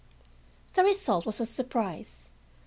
[0.73, 2.31] The result was a surprise.